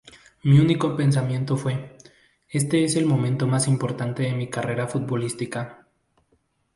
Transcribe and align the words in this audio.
Mi 0.41 0.57
único 0.57 0.95
pensamiento 0.97 1.55
fue 1.57 1.95
"Este 2.49 2.83
es 2.83 2.95
el 2.95 3.05
momento 3.05 3.45
más 3.45 3.67
importante 3.67 4.23
de 4.23 4.33
mi 4.33 4.49
carrera 4.49 4.87
futbolística. 4.87 5.85